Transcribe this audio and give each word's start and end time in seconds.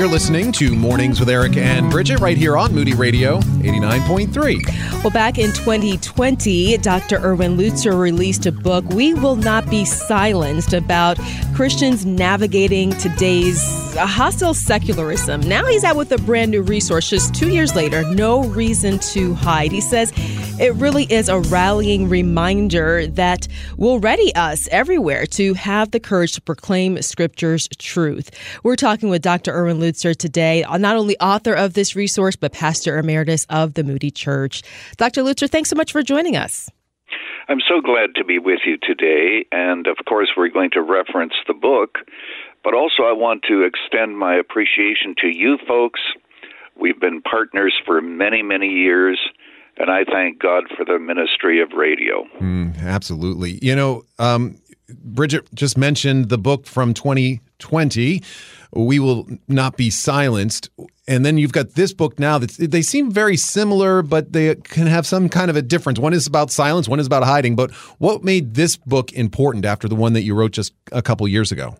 You're 0.00 0.08
listening 0.08 0.50
to 0.52 0.74
Mornings 0.74 1.20
with 1.20 1.28
Eric 1.28 1.58
and 1.58 1.90
Brigitte 1.90 2.20
right 2.20 2.38
here 2.38 2.56
on 2.56 2.74
Moody 2.74 2.94
Radio 2.94 3.38
89.3. 3.40 5.02
Well, 5.02 5.10
back 5.10 5.36
in 5.36 5.52
2020, 5.52 6.78
Dr. 6.78 7.18
Erwin 7.18 7.58
Lutzer 7.58 8.00
released 8.00 8.46
a 8.46 8.52
book, 8.52 8.82
We 8.88 9.12
Will 9.12 9.36
Not 9.36 9.68
Be 9.68 9.84
Silenced, 9.84 10.72
about 10.72 11.18
Christians 11.54 12.06
navigating 12.06 12.92
today's 12.92 13.62
hostile 13.94 14.54
secularism. 14.54 15.42
Now 15.42 15.66
he's 15.66 15.84
out 15.84 15.96
with 15.96 16.10
a 16.12 16.18
brand 16.18 16.50
new 16.50 16.62
resource 16.62 17.10
just 17.10 17.34
two 17.34 17.50
years 17.50 17.74
later, 17.74 18.02
No 18.14 18.44
Reason 18.44 18.98
to 19.00 19.34
Hide. 19.34 19.70
He 19.70 19.82
says 19.82 20.14
it 20.58 20.74
really 20.76 21.04
is 21.04 21.28
a 21.28 21.40
rallying 21.40 22.08
reminder 22.08 23.06
that 23.06 23.48
will 23.76 24.00
ready 24.00 24.34
us 24.34 24.66
everywhere 24.70 25.26
to 25.26 25.52
have 25.54 25.90
the 25.90 26.00
courage 26.00 26.32
to 26.32 26.40
proclaim 26.40 27.02
Scripture's 27.02 27.68
truth. 27.78 28.30
We're 28.62 28.76
talking 28.76 29.10
with 29.10 29.20
Dr. 29.20 29.52
Erwin 29.52 29.78
Lutzer 29.78 29.89
today, 29.96 30.64
uh, 30.64 30.76
not 30.78 30.96
only 30.96 31.18
author 31.18 31.52
of 31.52 31.74
this 31.74 31.96
resource, 31.96 32.36
but 32.36 32.52
pastor 32.52 32.98
emeritus 32.98 33.46
of 33.50 33.74
the 33.74 33.84
Moody 33.84 34.10
Church. 34.10 34.62
Dr. 34.96 35.22
Lutzer, 35.22 35.48
thanks 35.48 35.70
so 35.70 35.76
much 35.76 35.92
for 35.92 36.02
joining 36.02 36.36
us. 36.36 36.70
I'm 37.48 37.60
so 37.68 37.80
glad 37.80 38.14
to 38.14 38.24
be 38.24 38.38
with 38.38 38.60
you 38.64 38.78
today. 38.80 39.44
And 39.50 39.86
of 39.86 39.96
course, 40.08 40.30
we're 40.36 40.50
going 40.50 40.70
to 40.70 40.82
reference 40.82 41.34
the 41.48 41.54
book, 41.54 41.98
but 42.62 42.74
also 42.74 43.02
I 43.02 43.12
want 43.12 43.42
to 43.48 43.62
extend 43.62 44.18
my 44.18 44.36
appreciation 44.36 45.14
to 45.22 45.26
you 45.26 45.58
folks. 45.66 46.00
We've 46.80 47.00
been 47.00 47.22
partners 47.22 47.74
for 47.84 48.00
many, 48.00 48.42
many 48.42 48.68
years. 48.68 49.18
And 49.76 49.90
I 49.90 50.04
thank 50.04 50.38
God 50.38 50.64
for 50.76 50.84
the 50.84 50.98
ministry 50.98 51.62
of 51.62 51.72
radio. 51.72 52.24
Mm, 52.38 52.82
absolutely. 52.82 53.58
You 53.62 53.74
know, 53.74 54.04
um, 54.18 54.60
Brigitte 54.88 55.52
just 55.54 55.78
mentioned 55.78 56.28
the 56.28 56.38
book 56.38 56.66
from 56.66 56.92
2020 57.60 58.22
we 58.72 58.98
will 58.98 59.26
not 59.48 59.76
be 59.76 59.90
silenced. 59.90 60.70
And 61.08 61.24
then 61.24 61.38
you've 61.38 61.52
got 61.52 61.70
this 61.70 61.92
book 61.92 62.18
now 62.18 62.38
that 62.38 62.50
they 62.52 62.82
seem 62.82 63.10
very 63.10 63.36
similar, 63.36 64.02
but 64.02 64.32
they 64.32 64.54
can 64.54 64.86
have 64.86 65.06
some 65.06 65.28
kind 65.28 65.50
of 65.50 65.56
a 65.56 65.62
difference. 65.62 65.98
One 65.98 66.12
is 66.12 66.26
about 66.26 66.50
silence, 66.50 66.88
one 66.88 67.00
is 67.00 67.06
about 67.06 67.24
hiding. 67.24 67.56
But 67.56 67.72
what 67.98 68.22
made 68.22 68.54
this 68.54 68.76
book 68.76 69.12
important 69.12 69.64
after 69.64 69.88
the 69.88 69.96
one 69.96 70.12
that 70.12 70.22
you 70.22 70.34
wrote 70.34 70.52
just 70.52 70.72
a 70.92 71.02
couple 71.02 71.26
years 71.26 71.50
ago? 71.50 71.76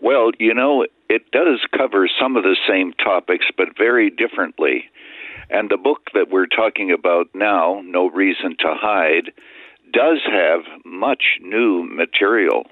Well, 0.00 0.30
you 0.38 0.54
know, 0.54 0.84
it 1.08 1.30
does 1.32 1.60
cover 1.76 2.08
some 2.20 2.36
of 2.36 2.42
the 2.42 2.56
same 2.68 2.92
topics, 2.92 3.46
but 3.56 3.68
very 3.76 4.10
differently. 4.10 4.84
And 5.50 5.70
the 5.70 5.78
book 5.78 6.10
that 6.12 6.26
we're 6.30 6.46
talking 6.46 6.92
about 6.92 7.28
now, 7.34 7.80
No 7.84 8.10
Reason 8.10 8.54
to 8.60 8.74
Hide, 8.74 9.32
does 9.90 10.18
have 10.30 10.60
much 10.84 11.38
new 11.40 11.82
material. 11.84 12.64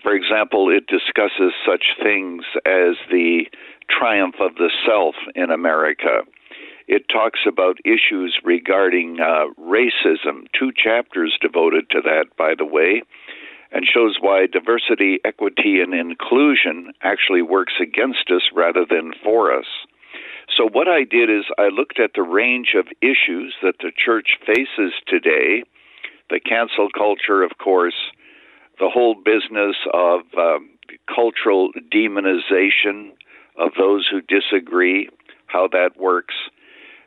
For 0.00 0.14
example, 0.14 0.70
it 0.70 0.86
discusses 0.86 1.52
such 1.66 1.96
things 2.02 2.44
as 2.64 2.96
the 3.10 3.46
triumph 3.90 4.36
of 4.40 4.54
the 4.54 4.70
self 4.86 5.14
in 5.34 5.50
America. 5.50 6.22
It 6.88 7.08
talks 7.08 7.40
about 7.46 7.78
issues 7.84 8.38
regarding 8.42 9.18
uh, 9.20 9.52
racism, 9.60 10.46
two 10.58 10.72
chapters 10.74 11.36
devoted 11.40 11.90
to 11.90 12.00
that, 12.02 12.26
by 12.36 12.54
the 12.56 12.64
way, 12.64 13.02
and 13.70 13.86
shows 13.86 14.16
why 14.20 14.46
diversity, 14.46 15.20
equity, 15.24 15.80
and 15.80 15.94
inclusion 15.94 16.92
actually 17.02 17.42
works 17.42 17.74
against 17.80 18.30
us 18.30 18.42
rather 18.54 18.84
than 18.88 19.12
for 19.22 19.56
us. 19.56 19.66
So, 20.56 20.68
what 20.68 20.88
I 20.88 21.04
did 21.04 21.30
is 21.30 21.44
I 21.56 21.68
looked 21.68 21.98
at 22.00 22.10
the 22.14 22.22
range 22.22 22.74
of 22.76 22.86
issues 23.00 23.54
that 23.62 23.76
the 23.78 23.92
church 23.96 24.36
faces 24.44 24.92
today 25.06 25.62
the 26.30 26.40
cancel 26.40 26.88
culture, 26.96 27.42
of 27.42 27.58
course, 27.58 28.12
the 28.82 28.90
whole 28.90 29.14
business 29.14 29.76
of 29.94 30.22
um, 30.36 30.68
cultural 31.06 31.70
demonization 31.94 33.12
of 33.56 33.70
those 33.78 34.08
who 34.10 34.20
disagree, 34.22 35.08
how 35.46 35.68
that 35.68 35.90
works, 35.96 36.34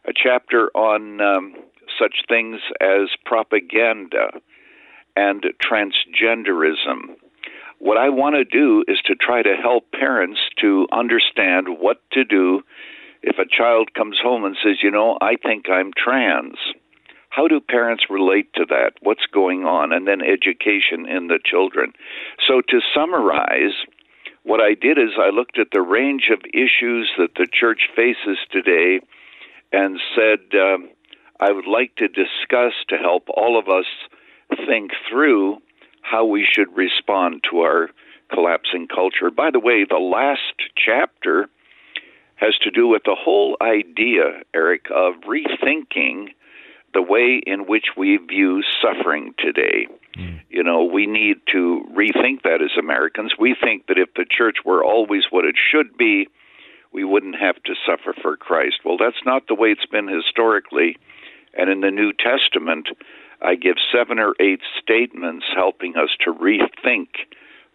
a 0.07 0.13
chapter 0.15 0.71
on 0.73 1.19
um, 1.19 1.53
such 1.99 2.23
things 2.29 2.61
as 2.79 3.09
propaganda 3.25 4.27
and 5.17 5.43
transgenderism. 5.61 7.17
What 7.79 7.97
I 7.97 8.07
want 8.07 8.35
to 8.35 8.45
do 8.45 8.85
is 8.87 8.99
to 9.07 9.15
try 9.15 9.41
to 9.41 9.57
help 9.61 9.91
parents 9.91 10.39
to 10.61 10.87
understand 10.93 11.67
what 11.77 11.97
to 12.13 12.23
do 12.23 12.61
if 13.21 13.37
a 13.37 13.49
child 13.49 13.93
comes 13.93 14.17
home 14.23 14.45
and 14.45 14.55
says, 14.63 14.77
you 14.81 14.91
know, 14.91 15.17
I 15.19 15.35
think 15.35 15.69
I'm 15.69 15.91
trans 15.91 16.55
how 17.35 17.49
do 17.49 17.59
parents 17.59 18.05
relate 18.09 18.53
to 18.53 18.65
that? 18.69 18.93
What's 19.01 19.25
going 19.25 19.65
on? 19.65 19.91
And 19.91 20.07
then 20.07 20.21
education 20.21 21.05
in 21.05 21.27
the 21.27 21.39
children. 21.43 21.91
So, 22.47 22.61
to 22.61 22.79
summarize, 22.93 23.73
what 24.43 24.61
I 24.61 24.73
did 24.73 24.97
is 24.97 25.19
I 25.19 25.31
looked 25.31 25.59
at 25.59 25.67
the 25.73 25.81
range 25.81 26.29
of 26.31 26.39
issues 26.53 27.11
that 27.17 27.35
the 27.35 27.47
church 27.51 27.89
faces 27.93 28.37
today 28.51 29.01
and 29.73 29.99
said, 30.15 30.57
um, 30.57 30.89
I 31.39 31.51
would 31.51 31.67
like 31.67 31.95
to 31.97 32.07
discuss 32.07 32.73
to 32.87 32.97
help 32.97 33.27
all 33.35 33.59
of 33.59 33.67
us 33.67 33.85
think 34.65 34.91
through 35.09 35.57
how 36.03 36.23
we 36.23 36.47
should 36.49 36.73
respond 36.77 37.43
to 37.51 37.59
our 37.59 37.89
collapsing 38.31 38.87
culture. 38.87 39.29
By 39.29 39.51
the 39.51 39.59
way, 39.59 39.83
the 39.83 39.97
last 39.97 40.55
chapter 40.77 41.49
has 42.35 42.55
to 42.61 42.71
do 42.71 42.87
with 42.87 43.03
the 43.03 43.17
whole 43.19 43.57
idea, 43.61 44.43
Eric, 44.53 44.85
of 44.93 45.15
rethinking 45.27 46.27
the 46.95 47.01
way 47.01 47.41
in 47.45 47.67
which 47.67 47.87
we 47.97 48.17
view 48.17 48.63
suffering 48.81 49.35
today. 49.37 49.87
Mm. 50.17 50.39
You 50.49 50.63
know, 50.63 50.85
we 50.85 51.05
need 51.05 51.37
to 51.51 51.85
rethink 51.93 52.43
that 52.43 52.61
as 52.63 52.71
Americans. 52.79 53.33
We 53.37 53.55
think 53.61 53.87
that 53.87 53.99
if 53.99 54.13
the 54.15 54.25
church 54.27 54.57
were 54.65 54.83
always 54.83 55.23
what 55.29 55.45
it 55.45 55.55
should 55.59 55.97
be, 55.97 56.27
we 56.93 57.03
wouldn't 57.03 57.35
have 57.35 57.61
to 57.63 57.75
suffer 57.85 58.15
for 58.21 58.37
Christ. 58.37 58.77
Well, 58.85 58.97
that's 58.97 59.23
not 59.25 59.47
the 59.47 59.55
way 59.55 59.69
it's 59.69 59.85
been 59.85 60.07
historically. 60.07 60.97
And 61.53 61.69
in 61.69 61.81
the 61.81 61.91
New 61.91 62.13
Testament, 62.13 62.87
I 63.41 63.55
give 63.55 63.75
seven 63.91 64.17
or 64.17 64.33
eight 64.39 64.61
statements 64.81 65.45
helping 65.53 65.97
us 65.97 66.09
to 66.23 66.33
rethink 66.33 67.09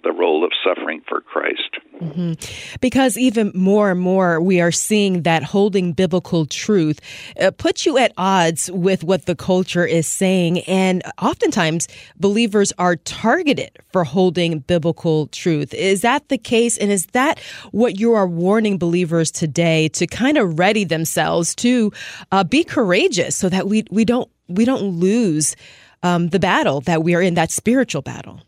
the 0.03 0.13
role 0.13 0.45
of 0.45 0.53
suffering 0.65 1.03
for 1.09 1.21
Christ. 1.21 1.77
Mm-hmm. 2.01 2.33
Because 2.81 3.19
even 3.19 3.53
more 3.55 3.91
and 3.91 4.01
more, 4.01 4.41
we 4.41 4.61
are 4.61 4.73
seeing 4.73 5.23
that 5.23 5.43
holding 5.43 5.93
biblical 5.93 6.47
truth 6.47 7.01
uh, 7.41 7.51
puts 7.51 7.85
you 7.85 7.99
at 7.99 8.13
odds 8.17 8.71
with 8.71 9.05
what 9.05 9.27
the 9.27 9.37
culture 9.37 9.85
is 9.85 10.07
saying. 10.07 10.61
And 10.61 11.03
oftentimes, 11.21 11.89
believers 12.19 12.73
are 12.79 12.97
targeted 12.97 13.79
for 13.93 14.05
holding 14.05 14.61
biblical 14.61 15.27
truth. 15.29 15.75
Is 15.75 16.01
that 16.01 16.29
the 16.29 16.39
case? 16.39 16.79
And 16.79 16.91
is 16.91 17.07
that 17.07 17.39
what 17.73 17.99
you 17.99 18.15
are 18.15 18.27
warning 18.27 18.79
believers 18.79 19.31
today 19.31 19.89
to 19.89 20.07
kind 20.07 20.39
of 20.39 20.59
ready 20.59 20.85
themselves 20.85 21.55
to 21.57 21.93
uh, 22.33 22.45
be 22.45 22.65
courageous 22.65 23.37
so 23.37 23.49
that 23.49 23.69
we, 23.69 23.85
we 23.91 24.05
don't 24.05 24.31
we 24.49 24.65
don't 24.65 24.83
lose 24.83 25.55
um, 26.03 26.29
the 26.29 26.39
battle 26.39 26.81
that 26.83 27.03
we 27.03 27.15
are 27.15 27.23
in, 27.23 27.35
that 27.35 27.51
spiritual 27.51 28.03
battle? 28.03 28.41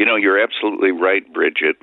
You 0.00 0.06
know, 0.06 0.16
you're 0.16 0.42
absolutely 0.42 0.92
right, 0.92 1.30
Brigitte. 1.30 1.76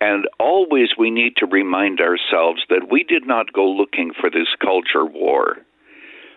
And 0.00 0.26
always 0.40 0.88
we 0.98 1.08
need 1.08 1.36
to 1.36 1.46
remind 1.46 2.00
ourselves 2.00 2.62
that 2.68 2.88
we 2.90 3.04
did 3.04 3.28
not 3.28 3.52
go 3.52 3.64
looking 3.64 4.10
for 4.20 4.28
this 4.28 4.48
culture 4.60 5.06
war. 5.06 5.58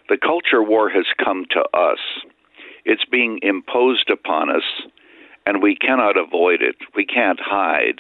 The 0.09 0.17
culture 0.17 0.61
war 0.61 0.91
has 0.91 1.07
come 1.17 1.45
to 1.50 1.61
us. 1.75 1.97
It's 2.85 3.03
being 3.11 3.39
imposed 3.41 4.11
upon 4.11 4.51
us, 4.51 4.61
and 5.47 5.59
we 5.59 5.75
cannot 5.75 6.17
avoid 6.17 6.61
it. 6.61 6.75
We 6.95 7.03
can't 7.03 7.39
hide. 7.41 7.99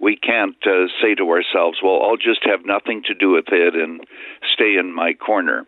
We 0.00 0.16
can't 0.16 0.56
uh, 0.66 0.88
say 1.00 1.14
to 1.14 1.30
ourselves, 1.30 1.78
well, 1.80 2.02
I'll 2.02 2.16
just 2.16 2.44
have 2.44 2.66
nothing 2.66 3.04
to 3.06 3.14
do 3.14 3.30
with 3.30 3.52
it 3.52 3.76
and 3.76 4.00
stay 4.52 4.74
in 4.76 4.92
my 4.92 5.12
corner. 5.12 5.64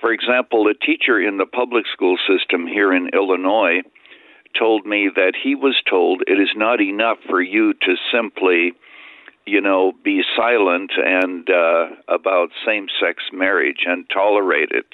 For 0.00 0.14
example, 0.14 0.66
a 0.66 0.72
teacher 0.72 1.20
in 1.20 1.36
the 1.36 1.44
public 1.44 1.84
school 1.92 2.16
system 2.26 2.66
here 2.66 2.90
in 2.90 3.10
Illinois 3.12 3.82
told 4.58 4.86
me 4.86 5.08
that 5.14 5.32
he 5.42 5.54
was 5.54 5.80
told 5.88 6.22
it 6.26 6.40
is 6.40 6.50
not 6.56 6.80
enough 6.80 7.18
for 7.28 7.40
you 7.40 7.72
to 7.74 7.94
simply, 8.12 8.72
you 9.46 9.60
know, 9.60 9.92
be 10.04 10.22
silent 10.36 10.92
and 10.96 11.48
uh, 11.50 11.88
about 12.08 12.50
same-sex 12.64 13.24
marriage 13.32 13.84
and 13.86 14.08
tolerate 14.12 14.70
it. 14.70 14.86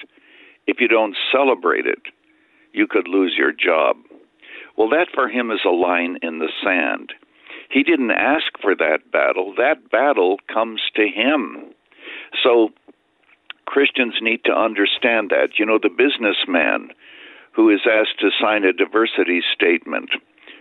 If 0.67 0.79
you 0.79 0.87
don't 0.87 1.15
celebrate 1.31 1.85
it, 1.85 2.01
you 2.73 2.87
could 2.87 3.07
lose 3.07 3.35
your 3.37 3.51
job. 3.51 3.97
Well, 4.77 4.89
that 4.89 5.07
for 5.13 5.27
him 5.27 5.49
is 5.51 5.61
a 5.65 5.69
line 5.69 6.17
in 6.21 6.39
the 6.39 6.51
sand. 6.63 7.13
He 7.69 7.83
didn't 7.83 8.11
ask 8.11 8.45
for 8.61 8.75
that 8.75 9.11
battle. 9.11 9.53
That 9.57 9.89
battle 9.89 10.37
comes 10.53 10.81
to 10.95 11.07
him. 11.07 11.73
So 12.43 12.69
Christians 13.65 14.15
need 14.21 14.43
to 14.45 14.51
understand 14.51 15.29
that. 15.31 15.57
You 15.57 15.65
know, 15.65 15.79
the 15.81 15.89
businessman 15.89 16.91
who 17.57 17.71
is 17.71 17.81
asked 17.91 18.19
to 18.19 18.29
sign 18.39 18.63
a 18.63 18.71
diversity 18.71 19.41
statement, 19.53 20.11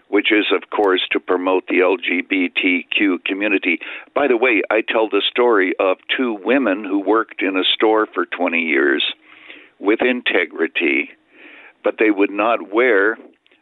which 0.08 0.32
is, 0.32 0.46
of 0.50 0.70
course, 0.70 1.02
to 1.12 1.20
promote 1.20 1.66
the 1.68 1.80
LGBTQ 1.80 3.22
community. 3.22 3.78
By 4.14 4.28
the 4.28 4.38
way, 4.38 4.62
I 4.70 4.80
tell 4.80 5.06
the 5.06 5.22
story 5.30 5.74
of 5.78 5.98
two 6.16 6.32
women 6.42 6.84
who 6.84 6.98
worked 6.98 7.42
in 7.42 7.54
a 7.54 7.64
store 7.64 8.06
for 8.14 8.24
20 8.24 8.62
years 8.62 9.04
with 9.78 10.00
integrity, 10.00 11.10
but 11.84 11.96
they 11.98 12.10
would 12.10 12.30
not 12.30 12.72
wear 12.72 13.18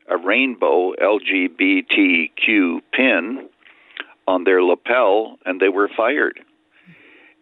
a 0.08 0.16
rainbow 0.16 0.92
LGBTQ 1.02 2.82
pin 2.92 3.48
on 4.28 4.44
their 4.44 4.62
lapel 4.62 5.38
and 5.44 5.58
they 5.58 5.69
were 5.69 5.90
fired. 5.96 6.38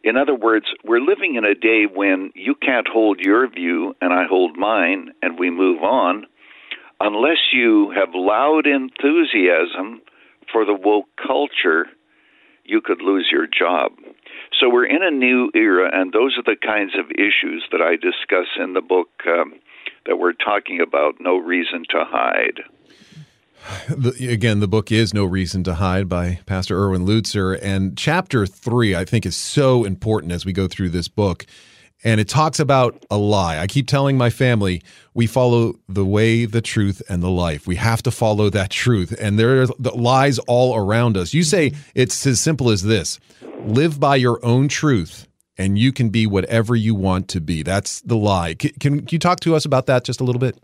In 0.04 0.16
other 0.16 0.34
words, 0.34 0.66
we're 0.84 1.00
living 1.00 1.36
in 1.36 1.44
a 1.44 1.54
day 1.54 1.84
when 1.92 2.32
you 2.34 2.54
can't 2.54 2.88
hold 2.88 3.20
your 3.20 3.48
view 3.48 3.94
and 4.00 4.12
I 4.12 4.24
hold 4.28 4.56
mine 4.56 5.12
and 5.22 5.38
we 5.38 5.50
move 5.50 5.82
on 5.82 6.26
unless 7.02 7.52
you 7.52 7.90
have 7.90 8.10
loud 8.14 8.66
enthusiasm 8.66 10.00
for 10.50 10.64
the 10.64 10.74
woke 10.74 11.08
culture, 11.16 11.86
you 12.64 12.80
could 12.80 13.02
lose 13.02 13.28
your 13.30 13.46
job. 13.46 13.92
So 14.58 14.68
we're 14.68 14.86
in 14.86 15.02
a 15.02 15.10
new 15.10 15.50
era, 15.54 15.90
and 15.92 16.12
those 16.12 16.38
are 16.38 16.44
the 16.44 16.56
kinds 16.56 16.92
of 16.96 17.10
issues 17.10 17.64
that 17.72 17.80
I 17.80 17.96
discuss 17.96 18.46
in 18.58 18.74
the 18.74 18.80
book 18.80 19.08
um, 19.26 19.54
that 20.06 20.16
we're 20.16 20.32
talking 20.32 20.80
about 20.80 21.16
No 21.18 21.36
Reason 21.36 21.84
to 21.90 22.04
Hide. 22.04 22.60
The, 23.88 24.28
again, 24.30 24.60
the 24.60 24.68
book 24.68 24.90
is 24.90 25.14
No 25.14 25.24
Reason 25.24 25.62
to 25.64 25.74
Hide 25.74 26.08
by 26.08 26.40
Pastor 26.46 26.76
Erwin 26.78 27.06
Lutzer. 27.06 27.58
And 27.62 27.96
chapter 27.96 28.46
three, 28.46 28.94
I 28.94 29.04
think, 29.04 29.24
is 29.24 29.36
so 29.36 29.84
important 29.84 30.32
as 30.32 30.44
we 30.44 30.52
go 30.52 30.66
through 30.66 30.90
this 30.90 31.08
book. 31.08 31.46
And 32.04 32.20
it 32.20 32.28
talks 32.28 32.58
about 32.58 33.04
a 33.10 33.16
lie. 33.16 33.58
I 33.58 33.68
keep 33.68 33.86
telling 33.86 34.18
my 34.18 34.28
family, 34.30 34.82
we 35.14 35.28
follow 35.28 35.74
the 35.88 36.04
way, 36.04 36.46
the 36.46 36.60
truth, 36.60 37.00
and 37.08 37.22
the 37.22 37.30
life. 37.30 37.66
We 37.66 37.76
have 37.76 38.02
to 38.02 38.10
follow 38.10 38.50
that 38.50 38.70
truth. 38.70 39.14
And 39.20 39.38
there 39.38 39.62
are 39.62 39.66
the 39.78 39.92
lies 39.94 40.40
all 40.40 40.74
around 40.74 41.16
us. 41.16 41.32
You 41.32 41.44
say 41.44 41.72
it's 41.94 42.26
as 42.26 42.40
simple 42.40 42.70
as 42.70 42.82
this 42.82 43.20
live 43.60 44.00
by 44.00 44.16
your 44.16 44.44
own 44.44 44.66
truth, 44.66 45.28
and 45.56 45.78
you 45.78 45.92
can 45.92 46.08
be 46.08 46.26
whatever 46.26 46.74
you 46.74 46.96
want 46.96 47.28
to 47.28 47.40
be. 47.40 47.62
That's 47.62 48.00
the 48.00 48.16
lie. 48.16 48.54
Can, 48.54 48.72
can 48.80 49.06
you 49.08 49.20
talk 49.20 49.38
to 49.40 49.54
us 49.54 49.64
about 49.64 49.86
that 49.86 50.02
just 50.02 50.20
a 50.20 50.24
little 50.24 50.40
bit? 50.40 50.58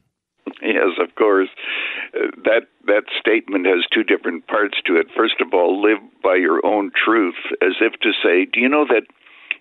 That 2.44 2.66
that 2.86 3.04
statement 3.20 3.66
has 3.66 3.86
two 3.92 4.02
different 4.02 4.46
parts 4.46 4.78
to 4.86 4.96
it. 4.96 5.06
First 5.16 5.40
of 5.40 5.54
all, 5.54 5.80
live 5.80 5.98
by 6.22 6.34
your 6.36 6.64
own 6.66 6.90
truth, 6.92 7.36
as 7.62 7.74
if 7.80 7.92
to 8.00 8.12
say, 8.22 8.44
do 8.44 8.60
you 8.60 8.68
know 8.68 8.86
that 8.88 9.04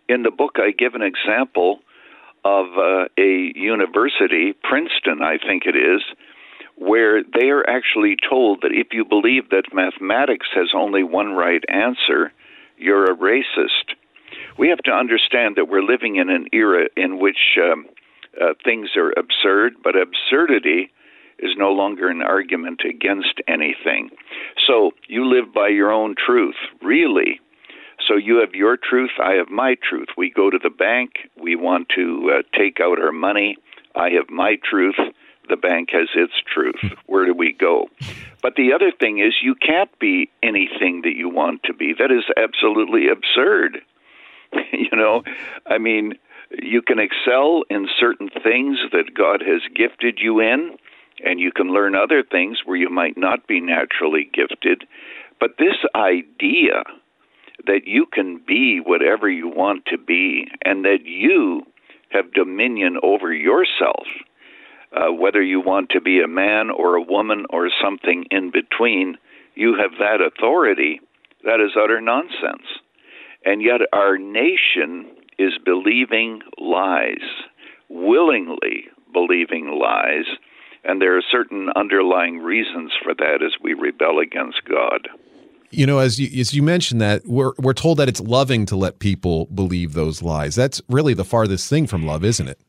in 0.09 0.23
the 0.23 0.31
book 0.31 0.55
I 0.57 0.71
give 0.71 0.95
an 0.95 1.01
example 1.01 1.79
of 2.45 2.65
uh, 2.77 3.05
a 3.17 3.51
university, 3.55 4.53
Princeton, 4.63 5.21
I 5.21 5.37
think 5.37 5.63
it 5.65 5.75
is, 5.75 6.01
where 6.77 7.23
they 7.23 7.49
are 7.49 7.67
actually 7.69 8.15
told 8.29 8.61
that 8.61 8.71
if 8.71 8.87
you 8.91 9.03
believe 9.03 9.49
that 9.49 9.73
mathematics 9.73 10.47
has 10.55 10.69
only 10.73 11.03
one 11.03 11.33
right 11.33 11.63
answer, 11.67 12.31
you're 12.77 13.05
a 13.05 13.15
racist. 13.15 13.95
We 14.57 14.69
have 14.69 14.79
to 14.79 14.91
understand 14.91 15.55
that 15.57 15.67
we're 15.67 15.83
living 15.83 16.15
in 16.15 16.29
an 16.29 16.47
era 16.53 16.87
in 16.95 17.19
which 17.19 17.57
um, 17.61 17.85
uh, 18.39 18.53
things 18.63 18.89
are 18.95 19.11
absurd, 19.17 19.73
but 19.83 19.95
absurdity 19.95 20.91
is 21.39 21.51
no 21.57 21.71
longer 21.71 22.09
an 22.09 22.21
argument 22.21 22.81
against 22.87 23.41
anything. 23.47 24.09
So 24.65 24.91
you 25.07 25.25
live 25.25 25.53
by 25.53 25.69
your 25.69 25.91
own 25.91 26.15
truth, 26.15 26.55
really. 26.81 27.39
So 28.07 28.15
you 28.15 28.39
have 28.39 28.53
your 28.53 28.77
truth, 28.77 29.11
I 29.21 29.33
have 29.33 29.49
my 29.49 29.75
truth. 29.75 30.09
We 30.17 30.29
go 30.29 30.49
to 30.49 30.59
the 30.61 30.69
bank, 30.69 31.29
we 31.41 31.55
want 31.55 31.89
to 31.95 32.39
uh, 32.39 32.57
take 32.57 32.79
out 32.79 32.99
our 32.99 33.11
money. 33.11 33.57
I 33.95 34.09
have 34.11 34.29
my 34.29 34.57
truth, 34.63 34.95
the 35.49 35.57
bank 35.57 35.89
has 35.91 36.09
its 36.15 36.33
truth. 36.53 36.79
Where 37.05 37.25
do 37.25 37.33
we 37.33 37.53
go? 37.53 37.89
But 38.41 38.55
the 38.55 38.73
other 38.73 38.91
thing 38.91 39.19
is, 39.19 39.35
you 39.41 39.55
can't 39.55 39.89
be 39.99 40.29
anything 40.43 41.01
that 41.03 41.15
you 41.15 41.29
want 41.29 41.63
to 41.63 41.73
be. 41.73 41.93
That 41.97 42.11
is 42.11 42.23
absolutely 42.37 43.07
absurd. 43.09 43.79
you 44.71 44.95
know, 44.95 45.23
I 45.65 45.77
mean, 45.77 46.13
you 46.51 46.81
can 46.81 46.99
excel 46.99 47.63
in 47.69 47.87
certain 47.99 48.29
things 48.29 48.77
that 48.91 49.13
God 49.13 49.41
has 49.41 49.61
gifted 49.75 50.19
you 50.21 50.39
in, 50.39 50.77
and 51.23 51.39
you 51.39 51.51
can 51.51 51.73
learn 51.73 51.95
other 51.95 52.23
things 52.23 52.59
where 52.65 52.77
you 52.77 52.89
might 52.89 53.17
not 53.17 53.47
be 53.47 53.59
naturally 53.59 54.29
gifted. 54.31 54.83
But 55.39 55.57
this 55.57 55.77
idea 55.95 56.83
that 57.65 57.81
you 57.85 58.05
can 58.11 58.41
be 58.45 58.79
whatever 58.83 59.29
you 59.29 59.47
want 59.47 59.85
to 59.87 59.97
be 59.97 60.47
and 60.63 60.85
that 60.85 61.03
you 61.03 61.63
have 62.09 62.33
dominion 62.33 62.97
over 63.03 63.33
yourself, 63.33 64.05
uh, 64.95 65.11
whether 65.11 65.41
you 65.41 65.59
want 65.59 65.89
to 65.89 66.01
be 66.01 66.21
a 66.21 66.27
man 66.27 66.69
or 66.69 66.95
a 66.95 67.01
woman 67.01 67.45
or 67.49 67.69
something 67.81 68.25
in 68.31 68.51
between, 68.51 69.17
you 69.55 69.75
have 69.75 69.91
that 69.99 70.21
authority. 70.21 71.01
That 71.43 71.59
is 71.59 71.71
utter 71.81 71.99
nonsense. 71.99 72.67
And 73.45 73.61
yet, 73.61 73.81
our 73.93 74.17
nation 74.17 75.05
is 75.37 75.53
believing 75.63 76.41
lies, 76.57 77.23
willingly 77.89 78.85
believing 79.13 79.79
lies 79.79 80.25
and 80.87 81.01
there 81.01 81.17
are 81.17 81.21
certain 81.21 81.69
underlying 81.75 82.39
reasons 82.39 82.93
for 83.03 83.13
that 83.13 83.43
as 83.43 83.51
we 83.61 83.73
rebel 83.73 84.19
against 84.19 84.63
God. 84.63 85.09
You 85.69 85.85
know, 85.85 85.99
as 85.99 86.17
you 86.17 86.39
as 86.39 86.53
you 86.53 86.63
mentioned 86.63 87.01
that 87.01 87.23
we're 87.25 87.51
we're 87.57 87.73
told 87.73 87.97
that 87.97 88.07
it's 88.07 88.21
loving 88.21 88.65
to 88.67 88.77
let 88.77 88.99
people 88.99 89.47
believe 89.47 89.93
those 89.93 90.23
lies. 90.23 90.55
That's 90.55 90.81
really 90.87 91.13
the 91.13 91.25
farthest 91.25 91.69
thing 91.69 91.87
from 91.87 92.05
love, 92.05 92.23
isn't 92.23 92.47
it? 92.47 92.59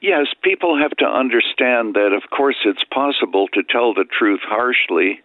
Yes, 0.00 0.28
people 0.42 0.78
have 0.80 0.92
to 0.98 1.04
understand 1.04 1.94
that 1.94 2.12
of 2.16 2.30
course 2.34 2.56
it's 2.64 2.84
possible 2.92 3.46
to 3.48 3.62
tell 3.62 3.92
the 3.92 4.06
truth 4.06 4.40
harshly, 4.42 5.20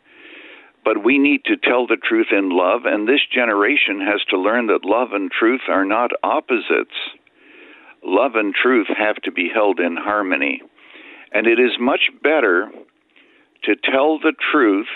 but 0.83 1.05
we 1.05 1.17
need 1.17 1.45
to 1.45 1.55
tell 1.55 1.87
the 1.87 1.95
truth 1.95 2.27
in 2.31 2.49
love 2.49 2.81
and 2.85 3.07
this 3.07 3.21
generation 3.33 4.01
has 4.01 4.21
to 4.29 4.37
learn 4.37 4.67
that 4.67 4.83
love 4.83 5.13
and 5.13 5.31
truth 5.31 5.61
are 5.69 5.85
not 5.85 6.11
opposites. 6.21 6.97
Love 8.03 8.35
and 8.35 8.53
truth 8.53 8.87
have 8.97 9.15
to 9.23 9.31
be 9.31 9.49
held 9.53 9.79
in 9.79 9.95
harmony. 9.95 10.61
And 11.33 11.47
it 11.47 11.59
is 11.59 11.71
much 11.79 12.09
better 12.21 12.69
to 13.63 13.75
tell 13.75 14.19
the 14.19 14.33
truth 14.51 14.87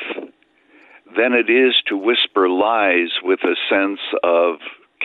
than 1.16 1.34
it 1.34 1.50
is 1.50 1.74
to 1.88 1.98
whisper 1.98 2.50
lies 2.50 3.10
with 3.24 3.40
a 3.44 3.56
sense 3.70 4.00
of 4.24 4.56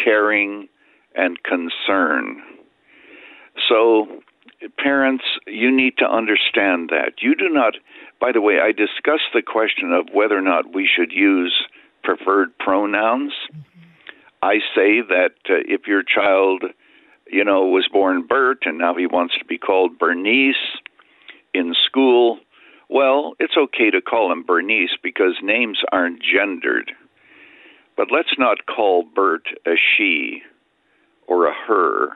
caring 0.02 0.68
and 1.14 1.42
concern. 1.42 2.42
So, 3.68 4.22
parents, 4.78 5.24
you 5.46 5.74
need 5.74 5.98
to 5.98 6.04
understand 6.04 6.90
that. 6.90 7.14
You 7.20 7.34
do 7.34 7.48
not, 7.48 7.74
by 8.20 8.32
the 8.32 8.40
way, 8.40 8.58
I 8.60 8.72
discussed 8.72 9.32
the 9.34 9.42
question 9.42 9.92
of 9.92 10.08
whether 10.12 10.36
or 10.36 10.42
not 10.42 10.74
we 10.74 10.88
should 10.88 11.12
use 11.12 11.66
preferred 12.02 12.56
pronouns. 12.58 13.32
I 14.42 14.58
say 14.74 15.00
that 15.00 15.34
uh, 15.48 15.62
if 15.66 15.86
your 15.86 16.02
child, 16.02 16.64
you 17.30 17.44
know, 17.44 17.66
was 17.66 17.88
born 17.92 18.26
Bert 18.26 18.58
and 18.64 18.78
now 18.78 18.94
he 18.94 19.06
wants 19.06 19.34
to 19.38 19.44
be 19.44 19.58
called 19.58 19.98
Bernice, 19.98 20.56
in 21.54 21.74
school, 21.86 22.38
well, 22.88 23.34
it's 23.38 23.56
okay 23.56 23.90
to 23.90 24.00
call 24.00 24.30
him 24.30 24.42
Bernice 24.42 24.96
because 25.02 25.36
names 25.42 25.78
aren't 25.90 26.22
gendered. 26.22 26.92
But 27.96 28.08
let's 28.10 28.38
not 28.38 28.66
call 28.66 29.02
Bert 29.02 29.46
a 29.66 29.74
she 29.76 30.42
or 31.26 31.46
a 31.46 31.54
her. 31.66 32.08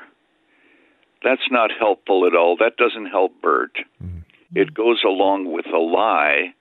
That's 1.22 1.50
not 1.50 1.70
helpful 1.78 2.26
at 2.26 2.36
all. 2.36 2.56
That 2.56 2.76
doesn't 2.76 3.06
help 3.06 3.32
Bert. 3.42 3.76
Mm-hmm. 4.02 4.18
It 4.54 4.74
goes 4.74 5.02
along 5.04 5.52
with 5.52 5.66
a 5.66 5.78
lie. 5.78 6.54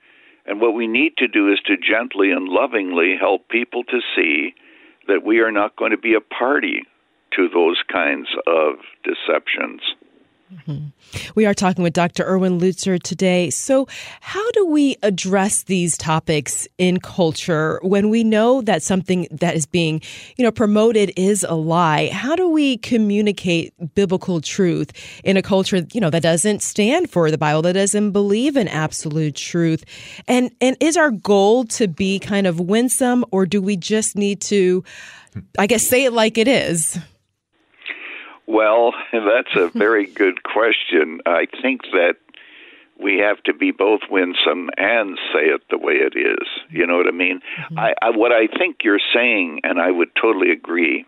And 0.45 0.61
what 0.61 0.73
we 0.73 0.87
need 0.87 1.17
to 1.17 1.27
do 1.27 1.51
is 1.51 1.59
to 1.65 1.75
gently 1.75 2.31
and 2.31 2.47
lovingly 2.47 3.15
help 3.19 3.49
people 3.49 3.83
to 3.85 3.99
see 4.15 4.53
that 5.07 5.23
we 5.23 5.39
are 5.39 5.51
not 5.51 5.75
going 5.75 5.91
to 5.91 5.97
be 5.97 6.13
a 6.13 6.21
party 6.21 6.83
to 7.35 7.49
those 7.49 7.81
kinds 7.91 8.29
of 8.47 8.75
deceptions. 9.03 9.81
Mm-hmm. 10.53 10.87
We 11.33 11.47
are 11.47 11.55
talking 11.55 11.81
with 11.81 11.93
Dr. 11.93 12.23
Erwin 12.23 12.59
Lutzer 12.59 13.01
today. 13.01 13.49
So, 13.49 13.87
how 14.21 14.51
do 14.51 14.67
we 14.67 14.95
address 15.01 15.63
these 15.63 15.97
topics 15.97 16.67
in 16.77 16.99
culture 16.99 17.79
when 17.81 18.09
we 18.09 18.23
know 18.23 18.61
that 18.61 18.83
something 18.83 19.27
that 19.31 19.55
is 19.55 19.65
being, 19.65 20.01
you 20.37 20.43
know, 20.45 20.51
promoted 20.51 21.11
is 21.17 21.43
a 21.43 21.55
lie? 21.55 22.09
How 22.09 22.35
do 22.35 22.47
we 22.47 22.77
communicate 22.77 23.73
biblical 23.95 24.39
truth 24.39 24.91
in 25.23 25.35
a 25.35 25.41
culture, 25.41 25.81
you 25.93 25.99
know, 25.99 26.11
that 26.11 26.21
doesn't 26.21 26.61
stand 26.61 27.09
for 27.09 27.31
the 27.31 27.39
Bible, 27.39 27.63
that 27.63 27.73
doesn't 27.73 28.11
believe 28.11 28.55
in 28.55 28.67
absolute 28.67 29.35
truth? 29.35 29.83
And 30.27 30.51
and 30.61 30.77
is 30.79 30.95
our 30.95 31.09
goal 31.09 31.65
to 31.65 31.87
be 31.87 32.19
kind 32.19 32.45
of 32.45 32.59
winsome, 32.59 33.25
or 33.31 33.47
do 33.47 33.63
we 33.63 33.77
just 33.77 34.15
need 34.15 34.41
to, 34.41 34.83
I 35.57 35.65
guess, 35.65 35.81
say 35.81 36.05
it 36.05 36.13
like 36.13 36.37
it 36.37 36.47
is? 36.47 36.99
Well, 38.47 38.93
that's 39.11 39.55
a 39.55 39.69
very 39.77 40.07
good 40.07 40.43
question. 40.43 41.19
I 41.25 41.47
think 41.61 41.81
that 41.91 42.15
we 43.01 43.17
have 43.17 43.43
to 43.43 43.53
be 43.53 43.71
both 43.71 44.01
winsome 44.09 44.69
and 44.77 45.17
say 45.33 45.47
it 45.47 45.61
the 45.69 45.77
way 45.77 45.95
it 45.95 46.17
is. 46.17 46.47
You 46.69 46.87
know 46.87 46.97
what 46.97 47.07
I 47.07 47.11
mean? 47.11 47.41
Mm-hmm. 47.59 47.79
I, 47.79 47.93
I, 48.01 48.09
what 48.11 48.31
I 48.31 48.47
think 48.47 48.77
you're 48.83 49.01
saying, 49.13 49.61
and 49.63 49.81
I 49.81 49.91
would 49.91 50.09
totally 50.19 50.51
agree, 50.51 51.05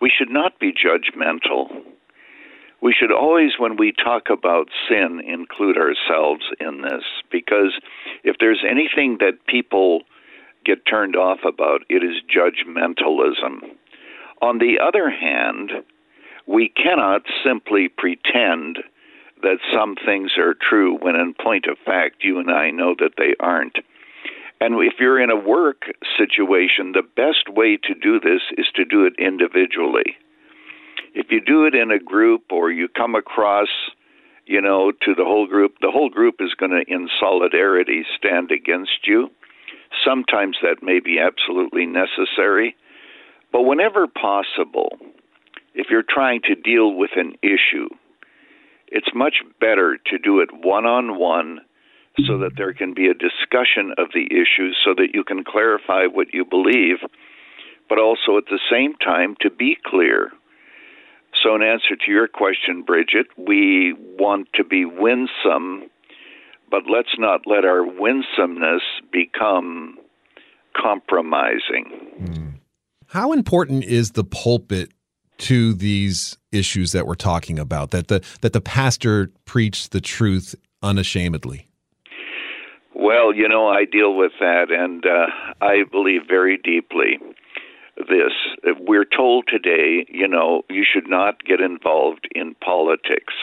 we 0.00 0.10
should 0.10 0.30
not 0.30 0.58
be 0.58 0.72
judgmental. 0.72 1.68
We 2.80 2.94
should 2.98 3.12
always, 3.12 3.52
when 3.58 3.76
we 3.76 3.92
talk 3.92 4.28
about 4.30 4.68
sin, 4.88 5.20
include 5.26 5.76
ourselves 5.76 6.42
in 6.60 6.82
this 6.82 7.04
because 7.30 7.72
if 8.22 8.36
there's 8.38 8.62
anything 8.68 9.18
that 9.20 9.46
people 9.46 10.02
get 10.64 10.86
turned 10.86 11.16
off 11.16 11.40
about, 11.46 11.82
it 11.88 12.02
is 12.02 12.22
judgmentalism. 12.28 13.76
On 14.42 14.58
the 14.58 14.78
other 14.82 15.10
hand, 15.10 15.70
we 16.46 16.68
cannot 16.68 17.22
simply 17.44 17.88
pretend 17.88 18.78
that 19.42 19.58
some 19.72 19.96
things 20.04 20.32
are 20.38 20.54
true 20.54 20.96
when, 20.98 21.16
in 21.16 21.34
point 21.34 21.66
of 21.66 21.76
fact, 21.84 22.24
you 22.24 22.38
and 22.38 22.50
I 22.50 22.70
know 22.70 22.94
that 22.98 23.14
they 23.18 23.34
aren't. 23.40 23.76
And 24.60 24.74
if 24.80 24.94
you're 24.98 25.20
in 25.20 25.30
a 25.30 25.36
work 25.36 25.82
situation, 26.16 26.92
the 26.92 27.02
best 27.02 27.48
way 27.48 27.76
to 27.76 27.94
do 27.94 28.18
this 28.18 28.40
is 28.56 28.66
to 28.74 28.84
do 28.84 29.04
it 29.04 29.12
individually. 29.18 30.16
If 31.14 31.26
you 31.30 31.40
do 31.40 31.66
it 31.66 31.74
in 31.74 31.90
a 31.90 31.98
group 31.98 32.44
or 32.50 32.70
you 32.70 32.88
come 32.88 33.14
across, 33.14 33.68
you 34.46 34.62
know, 34.62 34.92
to 35.02 35.14
the 35.14 35.24
whole 35.24 35.46
group, 35.46 35.74
the 35.80 35.90
whole 35.90 36.08
group 36.08 36.36
is 36.40 36.54
going 36.54 36.70
to, 36.70 36.84
in 36.90 37.08
solidarity, 37.20 38.04
stand 38.16 38.50
against 38.50 39.06
you. 39.06 39.30
Sometimes 40.04 40.56
that 40.62 40.82
may 40.82 41.00
be 41.00 41.18
absolutely 41.18 41.84
necessary. 41.84 42.76
But 43.52 43.62
whenever 43.62 44.06
possible, 44.06 44.98
if 45.76 45.88
you're 45.90 46.02
trying 46.08 46.40
to 46.42 46.54
deal 46.54 46.94
with 46.94 47.10
an 47.16 47.34
issue, 47.42 47.88
it's 48.88 49.08
much 49.14 49.36
better 49.60 49.98
to 50.06 50.18
do 50.18 50.40
it 50.40 50.48
one 50.52 50.86
on 50.86 51.18
one 51.18 51.60
so 52.26 52.38
that 52.38 52.52
there 52.56 52.72
can 52.72 52.94
be 52.94 53.08
a 53.08 53.14
discussion 53.14 53.92
of 53.98 54.08
the 54.14 54.24
issues 54.30 54.74
so 54.82 54.94
that 54.96 55.08
you 55.12 55.22
can 55.22 55.44
clarify 55.44 56.06
what 56.06 56.32
you 56.32 56.46
believe, 56.46 56.96
but 57.90 57.98
also 57.98 58.38
at 58.38 58.46
the 58.46 58.58
same 58.72 58.94
time 59.04 59.36
to 59.42 59.50
be 59.50 59.76
clear. 59.84 60.30
So, 61.42 61.54
in 61.54 61.62
answer 61.62 61.94
to 61.94 62.10
your 62.10 62.26
question, 62.26 62.82
Brigitte, 62.82 63.28
we 63.36 63.92
want 64.18 64.48
to 64.54 64.64
be 64.64 64.86
winsome, 64.86 65.90
but 66.70 66.84
let's 66.90 67.18
not 67.18 67.42
let 67.44 67.66
our 67.66 67.84
winsomeness 67.84 68.82
become 69.12 69.98
compromising. 70.74 72.56
How 73.08 73.32
important 73.32 73.84
is 73.84 74.12
the 74.12 74.24
pulpit 74.24 74.90
to 75.38 75.74
these 75.74 76.36
issues 76.52 76.92
that 76.92 77.06
we're 77.06 77.14
talking 77.14 77.58
about? 77.58 77.90
That 77.90 78.08
the 78.08 78.24
that 78.40 78.52
the 78.52 78.60
pastor 78.60 79.30
preach 79.44 79.90
the 79.90 80.00
truth 80.00 80.54
unashamedly. 80.82 81.68
Well, 82.94 83.34
you 83.34 83.48
know, 83.48 83.68
I 83.68 83.84
deal 83.84 84.16
with 84.16 84.32
that, 84.40 84.70
and 84.70 85.04
uh, 85.04 85.26
I 85.60 85.84
believe 85.90 86.22
very 86.28 86.56
deeply 86.56 87.18
this. 87.96 88.32
We're 88.80 89.04
told 89.04 89.48
today, 89.48 90.06
you 90.08 90.26
know, 90.26 90.62
you 90.70 90.84
should 90.84 91.08
not 91.08 91.44
get 91.44 91.60
involved 91.60 92.26
in 92.34 92.54
politics. 92.54 93.34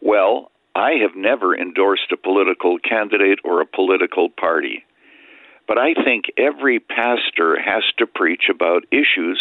Well, 0.00 0.50
I 0.74 0.92
have 1.02 1.14
never 1.14 1.56
endorsed 1.56 2.10
a 2.12 2.16
political 2.16 2.78
candidate 2.78 3.38
or 3.44 3.60
a 3.60 3.66
political 3.66 4.28
party. 4.28 4.84
But 5.66 5.78
I 5.78 5.94
think 5.94 6.26
every 6.36 6.80
pastor 6.80 7.58
has 7.60 7.84
to 7.98 8.06
preach 8.06 8.44
about 8.50 8.84
issues 8.90 9.40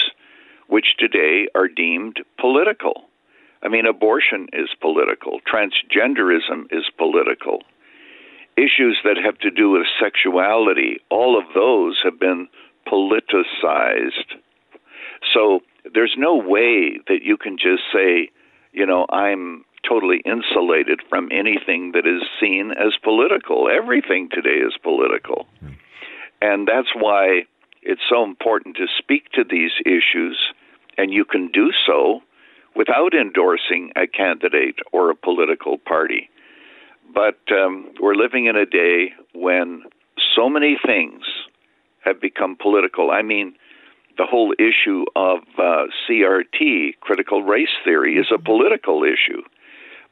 which 0.67 0.95
today 0.97 1.47
are 1.55 1.67
deemed 1.67 2.19
political. 2.39 3.03
I 3.61 3.69
mean, 3.69 3.85
abortion 3.85 4.47
is 4.53 4.69
political, 4.81 5.39
transgenderism 5.41 6.65
is 6.71 6.85
political. 6.97 7.63
Issues 8.55 8.99
that 9.03 9.17
have 9.23 9.39
to 9.39 9.49
do 9.49 9.71
with 9.71 9.87
sexuality, 9.99 10.97
all 11.09 11.39
of 11.39 11.45
those 11.55 11.99
have 12.03 12.19
been 12.19 12.47
politicized. 12.87 14.35
So 15.33 15.61
there's 15.93 16.15
no 16.17 16.35
way 16.35 16.99
that 17.07 17.23
you 17.23 17.37
can 17.37 17.57
just 17.57 17.83
say, 17.91 18.29
you 18.73 18.85
know, 18.85 19.05
I'm 19.09 19.65
totally 19.87 20.21
insulated 20.25 21.01
from 21.09 21.29
anything 21.31 21.91
that 21.93 22.05
is 22.05 22.21
seen 22.39 22.71
as 22.71 22.93
political. 23.03 23.69
Everything 23.69 24.29
today 24.31 24.61
is 24.65 24.73
political. 24.81 25.45
Mm. 25.63 25.75
And 26.41 26.67
that's 26.67 26.89
why 26.95 27.43
it's 27.85 28.01
so 28.09 28.23
important 28.23 28.75
to 28.77 28.85
speak 28.97 29.29
to 29.33 29.43
these 29.43 29.71
issues, 29.85 30.37
and 30.97 31.11
you 31.11 31.25
can 31.25 31.49
do 31.51 31.71
so 31.85 32.21
without 32.75 33.13
endorsing 33.13 33.91
a 33.95 34.07
candidate 34.07 34.79
or 34.91 35.09
a 35.09 35.15
political 35.15 35.77
party. 35.77 36.29
But 37.13 37.39
um, 37.51 37.91
we're 37.99 38.15
living 38.15 38.45
in 38.45 38.55
a 38.55 38.65
day 38.65 39.13
when 39.33 39.83
so 40.35 40.49
many 40.49 40.77
things 40.83 41.23
have 42.03 42.19
become 42.19 42.55
political. 42.59 43.11
I 43.11 43.21
mean, 43.21 43.53
the 44.17 44.25
whole 44.25 44.53
issue 44.59 45.05
of 45.15 45.39
uh, 45.57 45.85
CRT, 46.07 46.99
critical 47.01 47.43
race 47.43 47.75
theory, 47.83 48.15
is 48.15 48.27
a 48.33 48.39
political 48.39 49.03
issue. 49.03 49.41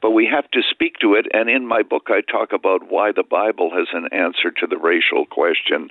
But 0.01 0.11
we 0.11 0.25
have 0.25 0.49
to 0.51 0.61
speak 0.69 0.97
to 1.01 1.13
it, 1.13 1.27
and 1.33 1.49
in 1.49 1.67
my 1.67 1.83
book, 1.83 2.07
I 2.07 2.21
talk 2.21 2.53
about 2.53 2.89
why 2.89 3.11
the 3.11 3.23
Bible 3.23 3.69
has 3.71 3.87
an 3.93 4.07
answer 4.11 4.49
to 4.59 4.67
the 4.67 4.77
racial 4.77 5.25
question 5.25 5.89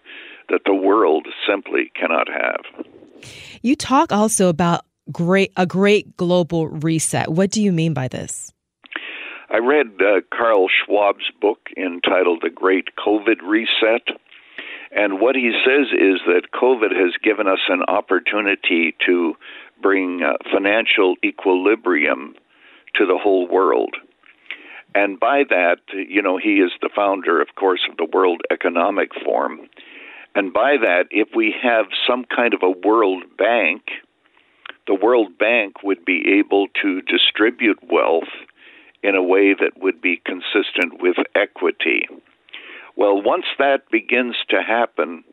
that 0.48 0.62
the 0.66 0.74
world 0.74 1.28
simply 1.48 1.92
cannot 1.94 2.28
have. 2.28 2.84
You 3.62 3.76
talk 3.76 4.12
also 4.12 4.48
about 4.48 4.84
great 5.12 5.52
a 5.56 5.66
great 5.66 6.16
global 6.16 6.68
reset. 6.68 7.30
What 7.30 7.50
do 7.50 7.62
you 7.62 7.72
mean 7.72 7.94
by 7.94 8.08
this? 8.08 8.52
I 9.50 9.58
read 9.58 9.88
uh, 10.00 10.20
Carl 10.32 10.68
Schwab's 10.68 11.30
book 11.40 11.58
entitled 11.76 12.40
The 12.42 12.50
Great 12.50 12.90
COVID 12.96 13.42
Reset. 13.42 14.16
And 14.92 15.20
what 15.20 15.34
he 15.34 15.52
says 15.64 15.88
is 15.92 16.20
that 16.26 16.50
COVID 16.54 16.92
has 16.92 17.14
given 17.22 17.48
us 17.48 17.58
an 17.68 17.82
opportunity 17.88 18.94
to 19.06 19.34
bring 19.82 20.22
uh, 20.22 20.34
financial 20.52 21.16
equilibrium 21.24 22.34
to 22.97 23.06
the 23.06 23.18
whole 23.20 23.47
world. 23.49 23.94
And 24.94 25.20
by 25.20 25.44
that, 25.49 25.78
you 25.92 26.20
know, 26.20 26.37
he 26.37 26.54
is 26.54 26.73
the 26.80 26.90
founder, 26.94 27.40
of 27.40 27.49
course, 27.54 27.80
of 27.88 27.97
the 27.97 28.09
World 28.12 28.42
Economic 28.50 29.11
Forum. 29.25 29.68
And 30.35 30.52
by 30.52 30.76
that, 30.82 31.04
if 31.11 31.28
we 31.35 31.54
have 31.62 31.87
some 32.06 32.25
kind 32.25 32.54
of 32.54 32.62
a 32.62 32.70
World 32.70 33.25
Bank, 33.37 33.82
the 34.87 34.94
World 34.94 35.38
Bank 35.38 35.82
would 35.82 36.04
be 36.04 36.38
able 36.38 36.66
to 36.82 37.02
distribute 37.02 37.78
wealth 37.88 38.28
in 39.02 39.14
a 39.14 39.23
way 39.23 39.54
that 39.54 39.80
would 39.80 40.00
be 40.00 40.20
consistent 40.25 41.00
with 41.00 41.16
equity. 41.35 42.06
Well, 42.97 43.23
once 43.23 43.47
that 43.59 43.90
begins 43.90 44.37
to 44.50 44.62
happen, 44.62 45.25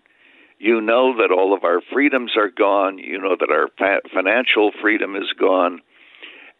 you 0.59 0.79
know 0.81 1.17
that 1.17 1.31
all 1.31 1.53
of 1.53 1.63
our 1.63 1.81
freedoms 1.81 2.31
are 2.37 2.49
gone, 2.49 2.97
you 2.97 3.19
know 3.19 3.35
that 3.39 3.51
our 3.51 3.67
financial 4.13 4.71
freedom 4.81 5.15
is 5.15 5.31
gone, 5.37 5.81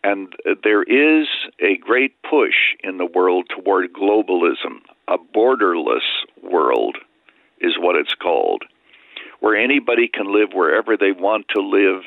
and 0.07 0.33
there 0.63 0.83
is 0.83 1.27
a 1.59 1.75
great 1.81 2.13
push 2.21 2.75
in 2.81 2.97
the 2.97 3.05
world 3.05 3.49
toward 3.49 3.91
globalism, 3.91 4.79
a 5.09 5.17
borderless 5.17 6.07
world 6.41 6.97
is 7.59 7.73
what 7.77 7.97
it's 7.97 8.13
called, 8.13 8.63
where 9.41 9.57
anybody 9.57 10.07
can 10.07 10.33
live 10.33 10.49
wherever 10.53 10.95
they 10.95 11.11
want 11.11 11.47
to 11.49 11.61
live. 11.61 12.03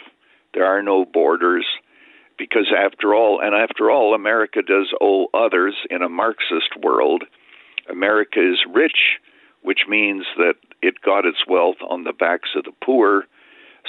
There 0.55 0.65
are 0.65 0.83
no 0.83 1.05
borders. 1.05 1.67
Because 2.39 2.73
after 2.75 3.15
all, 3.15 3.39
and 3.43 3.55
after 3.55 3.91
all, 3.91 4.15
America 4.15 4.63
does 4.63 4.95
owe 5.03 5.27
others 5.35 5.75
in 5.91 6.01
a 6.01 6.09
Marxist 6.09 6.75
world. 6.83 7.25
America 7.91 8.41
is 8.41 8.65
rich, 8.73 9.19
which 9.61 9.81
means 9.87 10.25
that 10.39 10.55
it 10.81 11.03
got 11.05 11.27
its 11.27 11.45
wealth 11.47 11.77
on 11.91 12.05
the 12.05 12.15
backs 12.15 12.49
of 12.57 12.65
the 12.65 12.73
poor. 12.83 13.27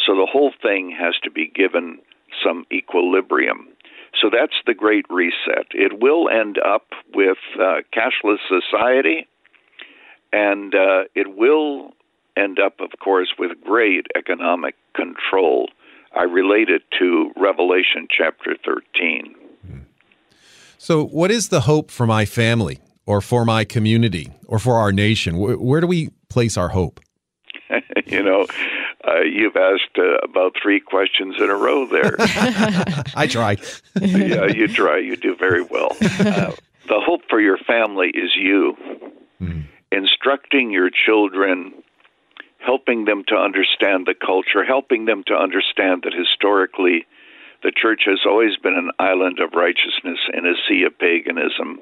So 0.06 0.16
the 0.16 0.28
whole 0.30 0.52
thing 0.62 0.94
has 1.00 1.14
to 1.24 1.32
be 1.32 1.48
given 1.48 2.00
some 2.44 2.66
equilibrium. 2.74 3.70
So 4.20 4.30
that's 4.32 4.54
the 4.66 4.74
Great 4.74 5.06
Reset. 5.10 5.68
It 5.72 6.00
will 6.00 6.30
end 6.30 6.58
up 6.58 6.88
with 7.14 7.38
uh, 7.60 7.82
cashless 7.96 8.38
society, 8.48 9.28
and 10.32 10.76
uh, 10.76 11.04
it 11.16 11.36
will 11.36 11.92
end 12.38 12.60
up, 12.60 12.80
of 12.80 12.92
course, 13.00 13.34
with 13.38 13.52
great 13.64 14.08
economic 14.16 14.76
control. 14.96 15.70
I 16.16 16.24
relate 16.24 16.70
it 16.70 16.84
to 17.00 17.32
Revelation 17.38 18.08
chapter 18.10 18.56
13. 18.66 19.36
So, 20.78 21.06
what 21.06 21.30
is 21.30 21.50
the 21.50 21.62
hope 21.62 21.92
for 21.92 22.08
my 22.08 22.26
family, 22.26 22.80
or 23.06 23.22
for 23.22 23.46
my 23.46 23.64
community, 23.64 24.32
or 24.48 24.58
for 24.58 24.76
our 24.76 24.92
nation? 24.92 25.38
Where 25.38 25.80
do 25.80 25.86
we 25.86 26.10
place 26.28 26.58
our 26.58 26.70
hope? 26.70 27.00
you 28.08 28.24
know, 28.24 28.48
uh, 29.08 29.22
you've 29.22 29.56
asked 29.56 29.98
uh, 29.98 30.18
about 30.24 30.56
three 30.62 30.80
questions 30.80 31.36
in 31.40 31.50
a 31.50 31.56
row 31.56 31.86
there. 31.86 32.16
I 33.16 33.28
try. 33.30 33.58
yeah, 34.00 34.46
you 34.46 34.68
try. 34.68 35.00
You 35.00 35.16
do 35.16 35.36
very 35.36 35.62
well. 35.62 35.96
Uh, 36.02 36.52
the 36.88 37.00
hope 37.00 37.22
for 37.30 37.40
your 37.40 37.58
family 37.58 38.10
is 38.10 38.32
you. 38.36 38.76
Mm 39.42 39.66
instructing 39.92 40.72
your 40.72 40.90
children, 40.90 41.74
helping 42.60 43.06
them 43.06 43.24
to 43.28 43.36
understand 43.36 44.06
the 44.06 44.16
culture, 44.16 44.64
helping 44.64 45.06
them 45.06 45.24
to 45.28 45.34
understand 45.34 46.04
that 46.04 46.14
historically 46.14 47.06
the 47.64 47.72
church 47.76 48.04
has 48.06 48.20
always 48.26 48.58
been 48.58 48.74
an 48.74 48.92
island 48.98 49.40
of 49.40 49.54
righteousness 49.54 50.20
in 50.34 50.46
a 50.46 50.56
sea 50.68 50.84
of 50.84 50.98
paganism. 50.98 51.80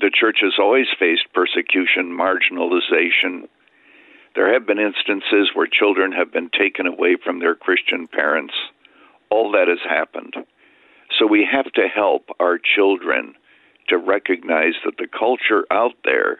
The 0.00 0.10
church 0.12 0.38
has 0.40 0.54
always 0.58 0.86
faced 0.98 1.32
persecution, 1.32 2.16
marginalization. 2.18 3.46
There 4.34 4.52
have 4.52 4.66
been 4.66 4.78
instances 4.78 5.50
where 5.54 5.66
children 5.66 6.12
have 6.12 6.32
been 6.32 6.50
taken 6.50 6.86
away 6.86 7.16
from 7.22 7.38
their 7.38 7.54
Christian 7.54 8.08
parents. 8.08 8.54
All 9.30 9.52
that 9.52 9.68
has 9.68 9.78
happened. 9.88 10.34
So 11.18 11.26
we 11.26 11.46
have 11.50 11.70
to 11.72 11.88
help 11.88 12.30
our 12.40 12.58
children 12.58 13.34
to 13.88 13.98
recognize 13.98 14.74
that 14.84 14.96
the 14.98 15.06
culture 15.06 15.64
out 15.70 15.94
there 16.04 16.38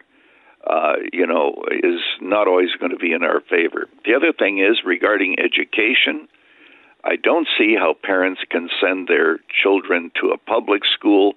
uh, 0.67 0.93
you 1.13 1.27
know, 1.27 1.63
is 1.71 2.01
not 2.21 2.47
always 2.47 2.71
going 2.79 2.91
to 2.91 2.97
be 2.97 3.13
in 3.13 3.23
our 3.23 3.41
favor. 3.41 3.87
The 4.03 4.15
other 4.15 4.33
thing 4.33 4.59
is 4.59 4.79
regarding 4.83 5.35
education. 5.39 6.27
I 7.03 7.17
don't 7.17 7.47
see 7.57 7.75
how 7.75 7.93
parents 7.93 8.41
can 8.49 8.69
send 8.81 9.07
their 9.07 9.37
children 9.61 10.11
to 10.21 10.31
a 10.31 10.37
public 10.37 10.81
school. 10.85 11.33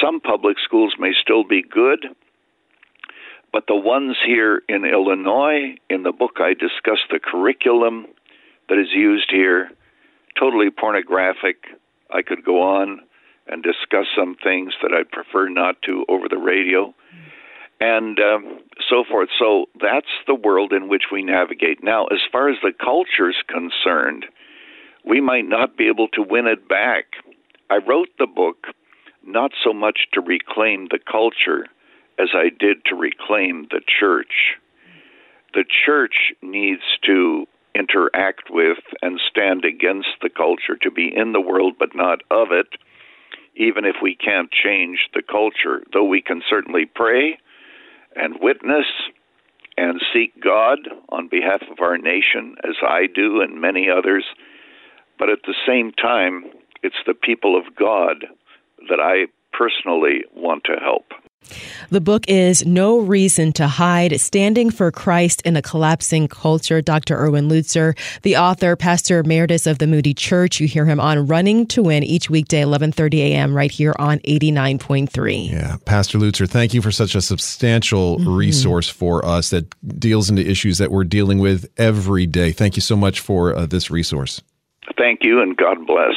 Some 0.00 0.20
public 0.20 0.58
schools 0.62 0.94
may 0.98 1.12
still 1.18 1.44
be 1.44 1.62
good, 1.62 2.06
but 3.52 3.64
the 3.68 3.76
ones 3.76 4.16
here 4.26 4.62
in 4.68 4.84
Illinois, 4.84 5.76
in 5.90 6.02
the 6.02 6.12
book, 6.12 6.36
I 6.38 6.54
discuss 6.54 6.98
the 7.10 7.20
curriculum 7.22 8.06
that 8.68 8.78
is 8.78 8.88
used 8.94 9.30
here, 9.30 9.70
totally 10.38 10.70
pornographic. 10.70 11.66
I 12.10 12.22
could 12.22 12.44
go 12.44 12.62
on 12.62 13.00
and 13.46 13.62
discuss 13.62 14.06
some 14.16 14.36
things 14.42 14.72
that 14.82 14.92
I 14.92 15.02
prefer 15.02 15.48
not 15.48 15.82
to 15.82 16.04
over 16.08 16.28
the 16.28 16.38
radio, 16.38 16.94
and 17.80 18.18
um, 18.20 18.60
so 18.88 19.04
forth. 19.08 19.28
So 19.38 19.66
that's 19.80 20.06
the 20.26 20.34
world 20.34 20.72
in 20.72 20.88
which 20.88 21.04
we 21.12 21.22
navigate. 21.22 21.82
Now, 21.82 22.06
as 22.06 22.20
far 22.30 22.48
as 22.48 22.56
the 22.62 22.72
culture's 22.72 23.42
concerned, 23.48 24.26
we 25.04 25.20
might 25.20 25.46
not 25.46 25.76
be 25.76 25.88
able 25.88 26.08
to 26.08 26.22
win 26.22 26.46
it 26.46 26.68
back. 26.68 27.04
I 27.68 27.78
wrote 27.78 28.08
the 28.18 28.26
book 28.26 28.68
not 29.26 29.50
so 29.62 29.72
much 29.72 30.06
to 30.14 30.20
reclaim 30.20 30.88
the 30.90 30.98
culture 30.98 31.66
as 32.22 32.28
I 32.34 32.48
did 32.48 32.84
to 32.86 32.94
reclaim 32.94 33.66
the 33.70 33.80
church. 34.00 34.56
The 35.54 35.64
church 35.84 36.32
needs 36.40 36.82
to 37.04 37.46
interact 37.74 38.44
with 38.50 38.78
and 39.00 39.20
stand 39.30 39.64
against 39.64 40.20
the 40.20 40.30
culture, 40.30 40.76
to 40.82 40.90
be 40.90 41.12
in 41.14 41.32
the 41.32 41.40
world 41.40 41.74
but 41.78 41.94
not 41.94 42.20
of 42.30 42.48
it, 42.52 42.68
even 43.56 43.84
if 43.84 43.96
we 44.02 44.14
can't 44.14 44.50
change 44.50 45.08
the 45.14 45.22
culture, 45.22 45.82
though 45.92 46.04
we 46.04 46.22
can 46.22 46.42
certainly 46.48 46.86
pray 46.86 47.38
and 48.14 48.36
witness 48.40 48.86
and 49.76 50.02
seek 50.12 50.38
God 50.42 50.78
on 51.08 51.28
behalf 51.28 51.62
of 51.70 51.80
our 51.80 51.98
nation, 51.98 52.56
as 52.62 52.76
I 52.86 53.06
do 53.12 53.40
and 53.40 53.60
many 53.60 53.88
others. 53.90 54.24
But 55.18 55.30
at 55.30 55.40
the 55.46 55.54
same 55.66 55.92
time, 55.92 56.44
it's 56.82 57.02
the 57.06 57.14
people 57.14 57.56
of 57.56 57.74
God 57.74 58.26
that 58.88 59.00
I 59.00 59.26
personally 59.56 60.24
want 60.34 60.64
to 60.64 60.76
help. 60.82 61.06
The 61.90 62.00
book 62.00 62.28
is 62.28 62.64
No 62.64 62.98
Reason 62.98 63.52
to 63.54 63.66
Hide 63.66 64.20
Standing 64.20 64.70
for 64.70 64.90
Christ 64.90 65.42
in 65.42 65.56
a 65.56 65.62
Collapsing 65.62 66.28
Culture. 66.28 66.80
Dr. 66.80 67.16
Erwin 67.16 67.48
Lutzer, 67.48 67.96
the 68.22 68.36
author, 68.36 68.76
pastor 68.76 69.20
emeritus 69.20 69.66
of 69.66 69.78
the 69.78 69.86
Moody 69.86 70.14
Church. 70.14 70.60
You 70.60 70.66
hear 70.66 70.86
him 70.86 71.00
on 71.00 71.26
Running 71.26 71.66
to 71.66 71.82
Win 71.82 72.02
each 72.02 72.30
weekday, 72.30 72.62
11:30 72.62 73.18
a.m. 73.18 73.54
right 73.54 73.70
here 73.70 73.94
on 73.98 74.18
89.3. 74.20 75.50
Yeah, 75.50 75.76
Pastor 75.84 76.18
Lutzer, 76.18 76.48
thank 76.48 76.74
you 76.74 76.82
for 76.82 76.90
such 76.90 77.14
a 77.14 77.20
substantial 77.20 78.18
mm-hmm. 78.18 78.34
resource 78.34 78.88
for 78.88 79.24
us 79.24 79.50
that 79.50 79.66
deals 79.98 80.30
into 80.30 80.48
issues 80.48 80.78
that 80.78 80.90
we're 80.90 81.04
dealing 81.04 81.38
with 81.38 81.68
every 81.76 82.26
day. 82.26 82.52
Thank 82.52 82.76
you 82.76 82.82
so 82.82 82.96
much 82.96 83.20
for 83.20 83.54
uh, 83.54 83.66
this 83.66 83.90
resource. 83.90 84.42
Thank 84.98 85.20
you 85.22 85.40
and 85.40 85.56
God 85.56 85.86
bless. 85.86 86.14